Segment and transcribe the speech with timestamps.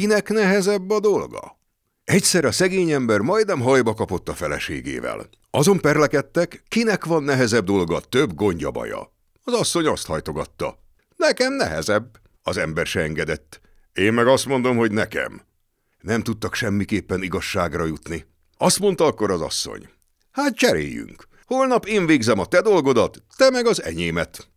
[0.00, 1.58] kinek nehezebb a dolga?
[2.04, 5.28] Egyszer a szegény ember majdnem hajba kapott a feleségével.
[5.50, 9.12] Azon perlekedtek, kinek van nehezebb dolga, több gondja baja.
[9.44, 10.78] Az asszony azt hajtogatta.
[11.16, 12.20] Nekem nehezebb.
[12.42, 13.60] Az ember se engedett.
[13.92, 15.42] Én meg azt mondom, hogy nekem.
[16.00, 18.26] Nem tudtak semmiképpen igazságra jutni.
[18.56, 19.88] Azt mondta akkor az asszony.
[20.30, 21.28] Hát cseréljünk.
[21.44, 24.48] Holnap én végzem a te dolgodat, te meg az enyémet.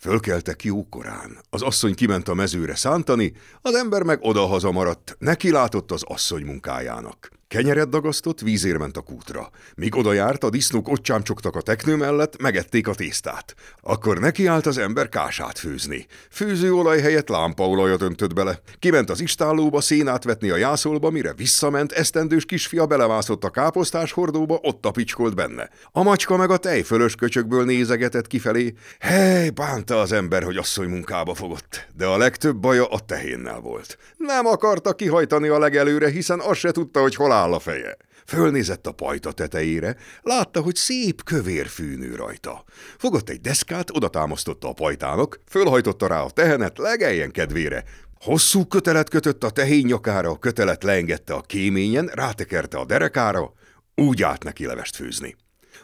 [0.00, 1.38] Fölkeltek jókorán.
[1.50, 6.44] Az asszony kiment a mezőre szántani, az ember meg odahaza maradt, neki látott az asszony
[6.44, 7.37] munkájának.
[7.48, 9.50] Kenyeret dagasztott, vízér ment a kútra.
[9.74, 13.54] Míg oda járt, a disznók ott csámcsogtak a teknő mellett, megették a tésztát.
[13.80, 16.06] Akkor nekiállt az ember kását főzni.
[16.30, 18.60] Főzőolaj helyett lámpaolajat öntött bele.
[18.78, 24.58] Kiment az istállóba szénát vetni a jászolba, mire visszament, esztendős kisfia belevászott a káposztás hordóba,
[24.62, 25.70] ott tapicskolt benne.
[25.92, 28.74] A macska meg a tejfölös köcsökből nézegetett kifelé.
[28.98, 31.86] Hely, bánta az ember, hogy asszony munkába fogott.
[31.96, 33.98] De a legtöbb baja a tehénnel volt.
[34.16, 37.96] Nem akarta kihajtani a legelőre, hiszen azt se tudta, hogy hol áll a feje.
[38.26, 42.64] Fölnézett a pajta tetejére, látta, hogy szép kövér fűnő rajta.
[42.98, 47.84] Fogott egy deszkát, oda támasztotta a pajtának, fölhajtotta rá a tehenet legeljen kedvére.
[48.20, 53.52] Hosszú kötelet kötött a tehén nyakára, a kötelet leengedte a kéményen, rátekerte a derekára,
[53.94, 55.36] úgy állt neki levest főzni.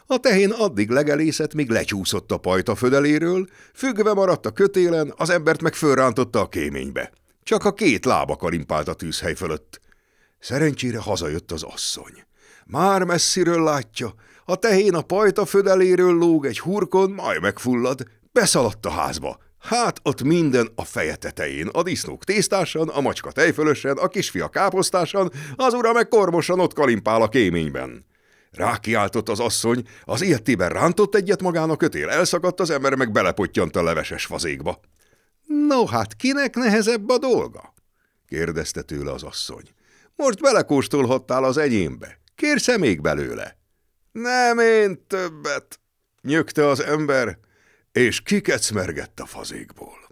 [0.05, 5.61] A tehén addig legelészett, míg lecsúszott a pajta födeléről, függve maradt a kötélen, az embert
[5.61, 7.11] meg fölrántotta a kéménybe.
[7.43, 9.81] Csak a két lába karimpált a tűzhely fölött.
[10.39, 12.23] Szerencsére hazajött az asszony.
[12.65, 14.13] Már messziről látja,
[14.45, 19.37] a tehén a pajta födeléről lóg egy hurkon, majd megfullad, beszaladt a házba.
[19.59, 25.31] Hát ott minden a feje tetején, a disznók tésztásan, a macska tejfölösen, a kisfia káposztásan,
[25.55, 28.05] az ura meg kormosan ott kalimpál a kéményben.
[28.51, 33.75] Rákiáltott az asszony, az ilyettében rántott egyet magán a kötél, elszakadt az ember, meg belepottyant
[33.75, 34.79] a leveses fazékba.
[35.67, 37.73] No hát, kinek nehezebb a dolga?
[38.27, 39.63] kérdezte tőle az asszony.
[40.15, 42.19] Most belekóstolhattál az enyémbe.
[42.35, 43.57] Kérsz-e még belőle?
[44.11, 45.79] Nem én többet,
[46.21, 47.37] nyögte az ember,
[47.91, 50.07] és kikecmergett a fazékból.